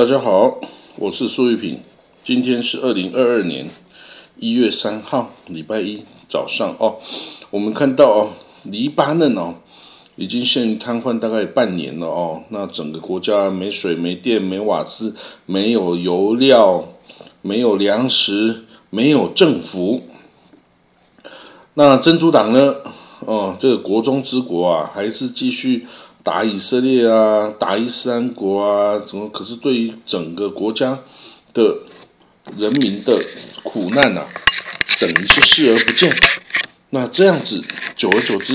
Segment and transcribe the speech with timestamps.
[0.00, 0.58] 大家好，
[0.96, 1.78] 我是苏玉平。
[2.24, 3.68] 今天是二零二二年
[4.38, 6.96] 一月三号，礼拜一早上哦。
[7.50, 8.30] 我们看到哦，
[8.62, 9.56] 黎巴嫩哦，
[10.16, 12.42] 已经陷于瘫痪大概半年了哦。
[12.48, 16.82] 那整个国家没水、没电、没瓦斯、没有油料、
[17.42, 20.04] 没有粮食、没有政府。
[21.74, 22.76] 那真主党呢？
[23.26, 25.86] 哦，这个国中之国啊，还是继续。
[26.22, 29.28] 打以色列啊，打伊斯兰国啊，怎么？
[29.30, 31.00] 可是对于整个国家
[31.54, 31.78] 的
[32.56, 33.24] 人民的
[33.62, 34.26] 苦难呐，
[35.00, 36.14] 等于是视而不见。
[36.90, 37.64] 那这样子，
[37.96, 38.52] 久而久之，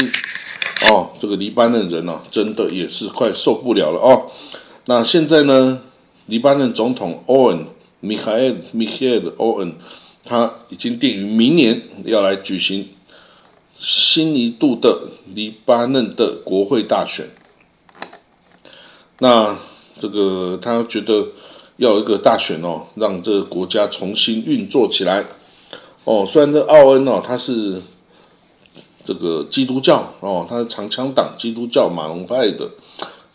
[0.90, 4.32] 哦，这个黎巴嫩人呢，真的也是快受不了了哦。
[4.86, 5.82] 那现在呢，
[6.28, 7.66] 黎巴嫩总统欧恩
[8.00, 9.76] 米海尔米海尔欧恩，
[10.24, 12.90] 他已经定于明年要来举行
[13.76, 17.26] 新一度的黎巴嫩的国会大选。
[19.20, 19.58] 那
[19.98, 21.26] 这个他觉得
[21.78, 25.26] 要一个大选哦，让这个国家重新运作起来
[26.04, 26.26] 哦。
[26.28, 27.82] 虽然这奥恩哦他是
[29.06, 32.70] 这个基督教哦，他是长枪党基督教马龙派的，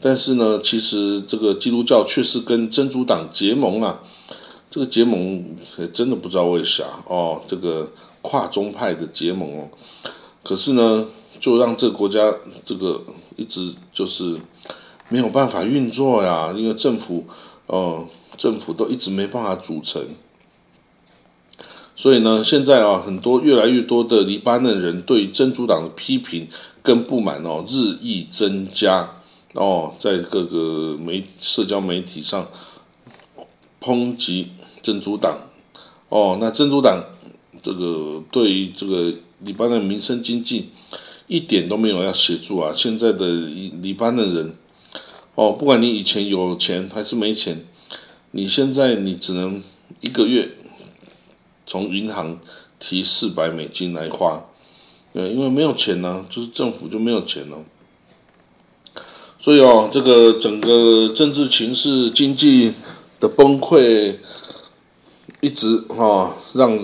[0.02, 4.00] 但是呢，其实这个基督教却是跟真主党结盟啊。
[4.70, 5.56] 这个结盟
[5.94, 9.68] 真的不知道为啥哦，这个跨宗派的结盟哦。
[10.42, 11.06] 可是呢，
[11.40, 12.34] 就让这个国家
[12.66, 13.00] 这个
[13.36, 14.36] 一直就是。
[15.10, 17.26] 没有办法运作呀，因为政府，
[17.66, 18.06] 呃，
[18.38, 20.00] 政府都一直没办法组成，
[21.96, 26.46] 所以呢，现在啊，很多越来越多的黎巴嫩人对真主党的批评
[26.80, 29.10] 跟不满哦，日益增加
[29.54, 32.46] 哦，在各个媒社交媒体上
[33.82, 35.36] 抨击真主党
[36.08, 37.04] 哦，那真主党
[37.60, 40.68] 这个对于这个黎巴嫩民生经济
[41.26, 44.54] 一点都没有要协助啊，现在的黎黎巴嫩人。
[45.34, 47.64] 哦，不管你以前有钱还是没钱，
[48.32, 49.62] 你现在你只能
[50.00, 50.50] 一个月
[51.66, 52.38] 从银行
[52.78, 54.44] 提四百美金来花，
[55.14, 57.56] 对，因为没有钱呢，就是政府就没有钱了。
[59.38, 62.74] 所以哦，这个整个政治情势、经济
[63.18, 64.16] 的崩溃，
[65.40, 66.78] 一直哈让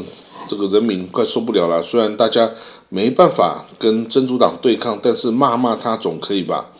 [0.48, 1.82] 这个人民快受不了了。
[1.82, 2.50] 虽然大家
[2.88, 6.70] 没办法跟真主党对抗，但是骂骂他总可以吧？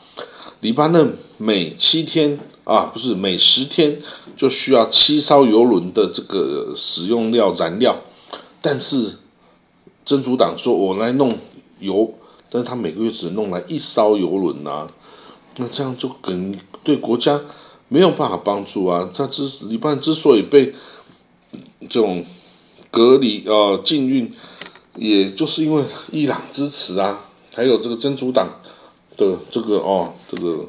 [0.61, 4.00] 黎巴嫩每七天啊，不是每十天
[4.37, 7.97] 就需要七艘油轮的这个使用料燃料，
[8.62, 9.17] 但是
[10.05, 11.39] 真主党说我来弄
[11.78, 12.15] 油，
[12.50, 14.89] 但是他每个月只能弄来一艘油轮呐，
[15.56, 17.41] 那这样就跟对国家
[17.88, 19.09] 没有办法帮助啊。
[19.15, 20.75] 他之黎巴嫩之所以被
[21.88, 22.25] 这种
[22.91, 24.33] 隔离啊禁运，
[24.97, 28.49] 也就是因为伊朗支持啊，还有这个真主党。
[29.16, 30.66] 的这个哦，这个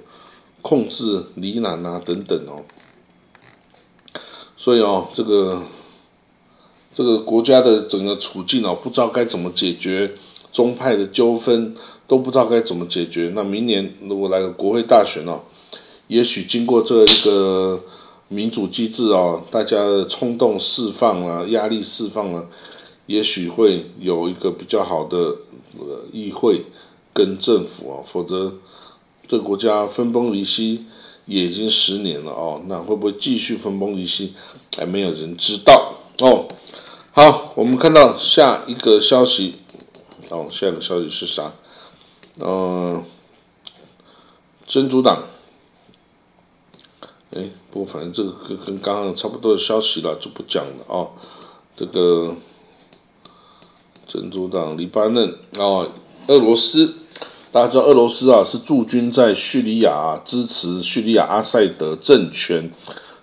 [0.61, 2.63] 控制黎南啊等等哦，
[4.55, 5.61] 所以哦，这个
[6.93, 10.13] 这个国家的整个处境哦，不知道该怎么解决，
[10.51, 11.75] 宗派的纠纷
[12.07, 13.31] 都不知道该怎么解决。
[13.35, 15.41] 那明年如果来个国会大选哦，
[16.07, 17.83] 也许经过这一个
[18.29, 22.47] 民主机制哦，大家的冲动释放啊，压力释放了，
[23.05, 25.17] 也许会有一个比较好的
[25.77, 26.65] 呃议会。
[27.17, 28.53] 跟政府啊，否则
[29.27, 30.85] 这国家分崩离析
[31.25, 34.35] 也已经十年了哦，那会不会继续分崩离析，
[34.77, 36.47] 还没有人知道哦。
[37.11, 39.55] 好，我们看到下一个消息，
[40.29, 41.51] 哦，下一个消息是啥？
[42.39, 43.03] 嗯，
[44.67, 45.23] 真主党，
[47.31, 51.13] 哎，不过反正这个跟跟刚刚差不多的消息了，就不讲了哦。
[51.75, 52.35] 这个
[54.05, 55.89] 真主党，黎巴嫩哦，
[56.27, 56.93] 俄罗斯。
[57.57, 62.69] 大家知道俄罗斯啊是驻军在叙利亚支持叙利亚阿塞德政权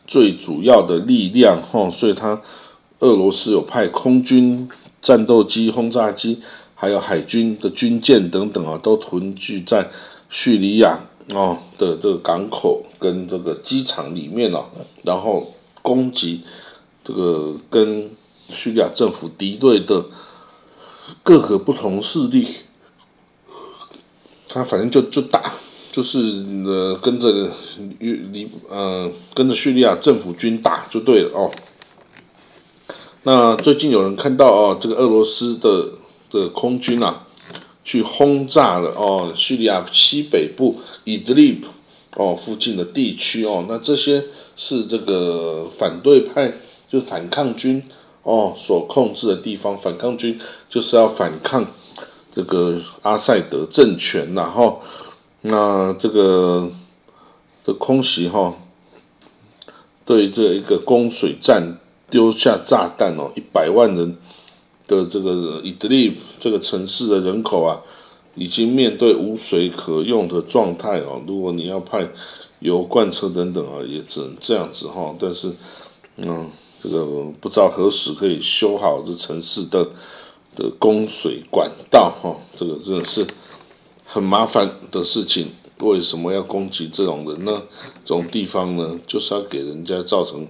[0.09, 2.43] 最主要的力量哈，所以他
[2.99, 4.69] 俄罗斯有派空军
[5.01, 6.43] 战斗机、轰炸机，
[6.75, 9.89] 还有海军的军舰等等啊，都屯聚在
[10.29, 10.99] 叙利亚
[11.33, 14.65] 哦的这个港口跟这个机场里面哦，
[15.05, 16.41] 然后攻击
[17.05, 18.11] 这个跟
[18.49, 20.05] 叙利亚政府敌对的
[21.23, 22.49] 各个不同势力。
[24.55, 25.53] 他反正就就打，
[25.91, 26.21] 就是
[26.65, 27.51] 呃跟着
[28.01, 31.51] 叙呃跟着叙利亚政府军打就对了哦。
[33.25, 35.95] 那最近有人看到哦，这个俄罗斯的
[36.31, 37.27] 的空军啊，
[37.83, 41.67] 去轰炸了哦叙利亚西北部伊德利卜
[42.15, 43.67] 哦附近的地区哦。
[43.69, 44.23] 那这些
[44.57, 46.53] 是这个反对派，
[46.89, 47.83] 就反抗军
[48.23, 49.77] 哦所控制的地方。
[49.77, 50.39] 反抗军
[50.71, 51.67] 就是要反抗。
[52.35, 54.83] 这个阿塞德政权，然后
[55.43, 56.69] 那这个
[57.65, 58.55] 的空袭哈，
[60.05, 61.79] 对这一个供水站
[62.11, 64.17] 丢下炸弹哦，一百万人
[64.89, 67.81] 的这个伊德利这个城市的人口啊，
[68.35, 71.23] 已经面对无水可用的状态哦。
[71.27, 72.09] 如果你要派
[72.59, 75.15] 油罐车等等啊，也只能这样子哈。
[75.21, 75.53] 但是，
[76.17, 76.51] 嗯，
[76.83, 77.05] 这个
[77.41, 79.89] 不知道何时可以修好这城市的
[80.57, 82.37] 的供水管道哈。
[82.57, 83.27] 这个真的是
[84.05, 85.53] 很麻烦的事情。
[85.79, 87.65] 为什么要攻击这种人呢？
[88.05, 90.47] 这种地方呢，就是要给人家造成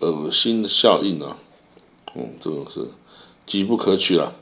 [0.00, 1.36] 恶心的效应啊！
[2.16, 2.88] 嗯，这个是
[3.46, 4.32] 极不可取了。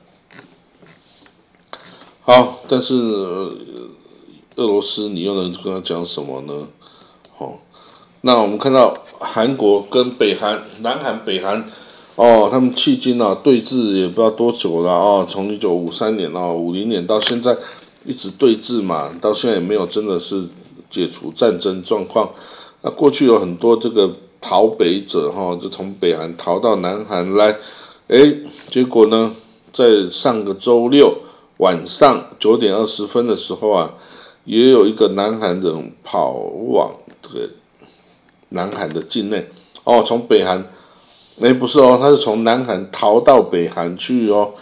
[2.22, 6.68] 好，但是俄罗斯，你又能跟他讲什么呢？
[7.36, 7.58] 好，
[8.22, 11.70] 那我们看到韩国跟北韩、南韩、北韩，
[12.16, 17.56] 哦，他们迄今啊对峙也不知道多久了哦，从一九五三年哦五零年到现在。
[18.04, 20.44] 一直对峙嘛，到现在也没有真的是
[20.90, 22.28] 解除战争状况。
[22.80, 27.56] 那过去有很多这个逃北者哈，就从北韩逃到南韩来，
[28.08, 28.18] 哎，
[28.68, 29.32] 结果呢，
[29.72, 31.16] 在上个周六
[31.58, 33.94] 晚上九点二十分的时候啊，
[34.44, 36.90] 也有一个南韩人跑往
[37.22, 37.48] 这个
[38.48, 39.48] 南韩的境内
[39.84, 40.66] 哦，从北韩，
[41.40, 44.52] 哎，不是哦，他是从南韩逃到北韩去哦。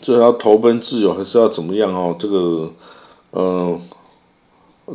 [0.00, 2.14] 这要投奔自由还是要怎么样哦？
[2.16, 2.70] 这个，
[3.32, 3.76] 呃，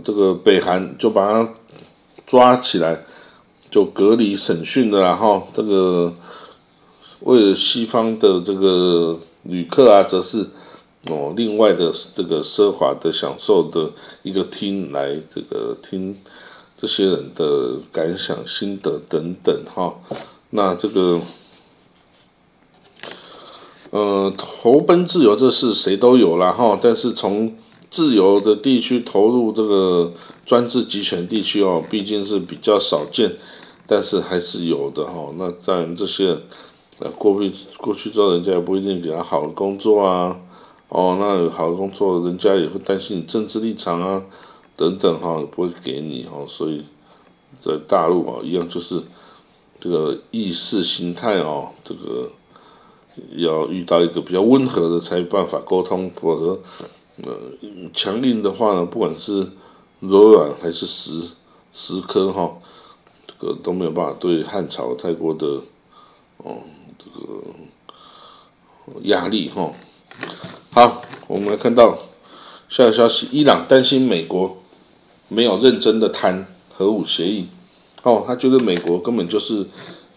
[0.01, 1.53] 这个北韩就把他
[2.25, 3.03] 抓起来，
[3.69, 6.13] 就隔离审讯的然后这个
[7.19, 10.47] 为了西方的这个旅客啊，则是
[11.09, 13.91] 哦另外的这个奢华的享受的
[14.21, 16.17] 一个厅来这个听
[16.79, 19.93] 这些人的感想心得等等哈。
[20.53, 21.19] 那这个。
[23.95, 27.55] 呃，投奔自由这事谁都有了哈，但是从
[27.91, 30.11] 自由的地区投入这个
[30.47, 33.35] 专制集权地区哦，毕竟是比较少见，
[33.85, 35.31] 但是还是有的哈。
[35.37, 36.35] 那在这些
[36.97, 40.37] 呃过去过去之后，人家也不一定给他好的工作啊，
[40.89, 44.23] 哦，那有好的工作，人家也会担心你政治立场啊
[44.75, 46.43] 等等哈，不会给你哈。
[46.47, 46.83] 所以
[47.61, 48.99] 在大陆啊，一样就是
[49.83, 52.31] 这个意识形态哦，这个。
[53.35, 56.59] 要遇到一个比较温和的，才有办法沟通，否则，
[57.21, 57.37] 呃，
[57.93, 59.51] 强硬的话呢，不管是
[59.99, 61.21] 柔软还是石
[61.71, 62.57] 石刻哈，
[63.27, 65.45] 这个都没有办法对汉朝太过的，
[66.37, 66.57] 哦，
[66.97, 69.71] 这个压力哈。
[70.71, 71.95] 好，我们来看到
[72.67, 74.57] 下一个消息，伊朗担心美国
[75.27, 77.45] 没有认真的谈核武协议，
[78.03, 79.65] 哦，他觉得美国根本就是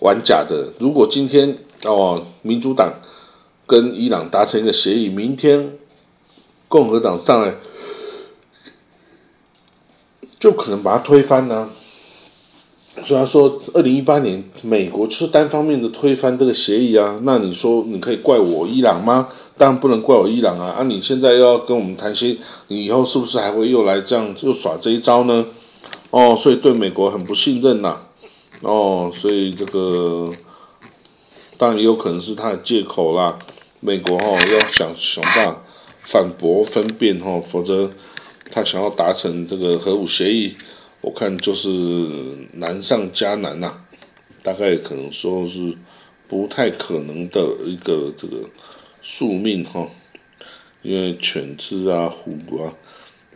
[0.01, 0.73] 玩假的。
[0.79, 2.93] 如果今天哦，民主党
[3.67, 5.79] 跟伊朗达成一个协议，明天
[6.69, 7.55] 共和党上来
[10.39, 11.71] 就可能把它推翻呢。
[13.05, 17.21] 所以他说，二零一八年美国就是单方面的推翻这个协议啊。
[17.25, 19.29] 那你说你可以怪我伊朗吗？
[19.57, 20.77] 当然不能怪我伊朗啊。
[20.79, 22.39] 啊，你现在又要跟我们谈心，
[22.69, 25.45] 你以后是不是还会又来这样又耍这一招呢？
[26.17, 28.01] 哦，所以对美国很不信任呐。
[28.63, 30.33] 哦，所以这个。
[31.59, 33.39] 当然也有可能是他的借口啦。
[33.81, 35.63] 美国哈要想想办法
[36.01, 37.91] 反驳分辨哈，否则
[38.51, 40.55] 他想要达成这个核武协议，
[41.03, 41.69] 我看就是
[42.53, 43.83] 难上加难呐。
[44.43, 45.77] 大概可能说是
[46.29, 48.39] 不太可能的一个这个
[49.03, 49.87] 宿命哈，
[50.81, 52.33] 因为犬只啊、虎
[52.63, 52.73] 啊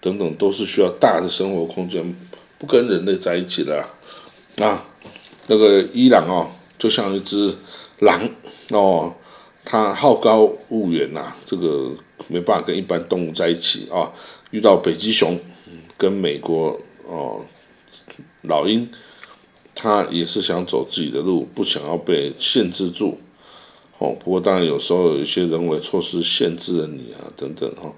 [0.00, 2.14] 等等都是需要大的生活空间，
[2.61, 3.85] 不跟人类在一起的
[4.59, 4.85] 啊。
[5.49, 6.47] 那个伊朗哦，
[6.79, 7.52] 就像一只。
[8.02, 8.19] 狼
[8.71, 9.12] 哦，
[9.62, 11.90] 它好高骛远呐，这个
[12.29, 14.11] 没办法跟一般动物在一起啊。
[14.52, 15.38] 遇到北极熊，
[15.99, 17.45] 跟美国哦
[18.40, 18.88] 老鹰，
[19.75, 23.19] 它也是想走自己的路，不想要被限制住。
[23.99, 27.93] 哦，不过当然有时候有一些人为措施限制了你啊，等等哈。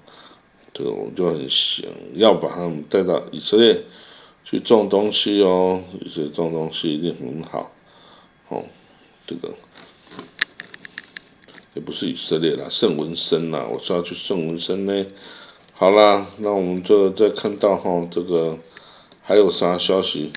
[0.73, 3.81] 这个我就很想要把他们带到以色列
[4.43, 7.71] 去种东西哦，以色列种东西一定很好。
[8.49, 8.63] 哦，
[9.25, 9.53] 这个。
[11.75, 15.05] 也不是以色列啦，圣文森啦，我是要去圣文森呢。
[15.73, 18.59] 好啦，那我们就再看到哈，这个
[19.23, 20.31] 还有啥消息？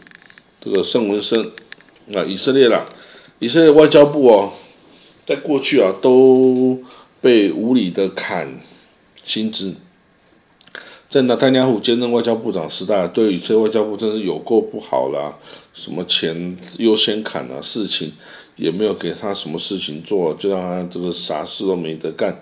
[0.63, 1.53] 这个圣文森
[2.15, 2.87] 啊，以色列啦，
[3.39, 4.55] 以色列外交部哦，
[5.27, 6.83] 在过去啊都
[7.21, 8.59] 被无理的砍
[9.23, 9.75] 薪资。
[11.09, 15.37] 在纳坦尼亚胡兼任外交部长时代，对以色列外交部真是有够不好啦，
[15.73, 18.13] 什么钱优先砍啊，事情。
[18.57, 22.35] 也没有给他什么事情做，就让他这个啥事都没得干，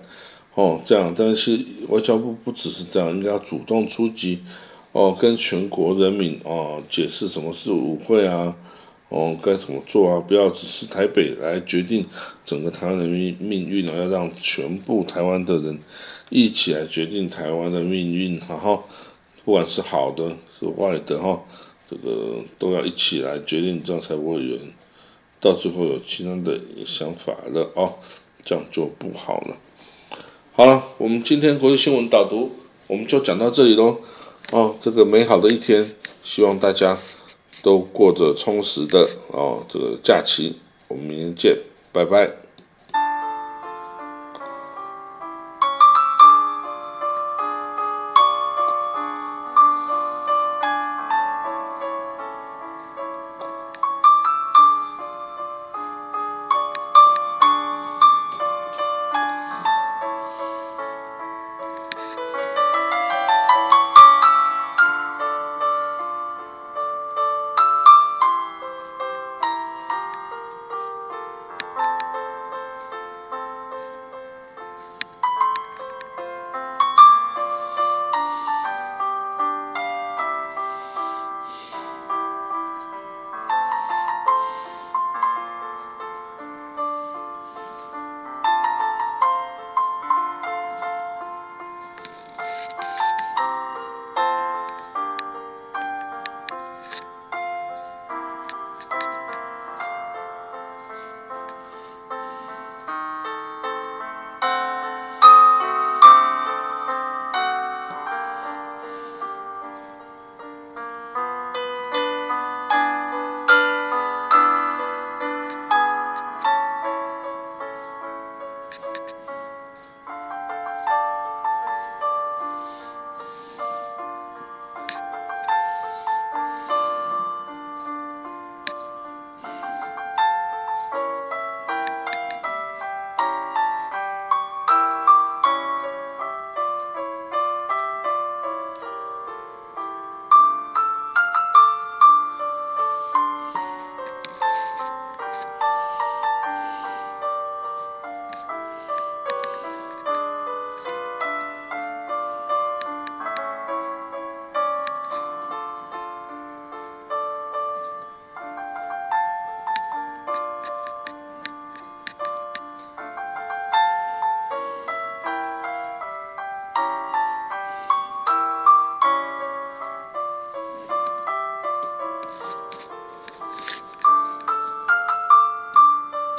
[0.55, 1.13] 哦，这样。
[1.19, 4.39] 但是外交部不只是这样，应该要主动出击，
[4.93, 8.55] 哦，跟全国人民哦解释什么是舞会啊，
[9.09, 12.07] 哦，该怎么做啊，不要只是台北来决定
[12.45, 15.81] 整个台湾人命命运啊，要让全部台湾的人
[16.31, 18.85] 一起来决定台湾的命运，然后
[19.45, 21.43] 不管是好的是坏的哈，
[21.89, 24.59] 这个都要一起来决定，这样才不会有
[25.41, 27.95] 到最后有其他的想法了哦，
[28.45, 29.57] 这样就不好了。
[30.53, 32.53] 好了，我们今天国际新闻导读
[32.87, 33.99] 我们就讲到这里喽。
[34.53, 36.99] 哦，这个美好的一天，希望大家
[37.63, 40.57] 都过着充实的哦这个假期。
[40.87, 41.59] 我们明天见，
[41.93, 42.44] 拜拜。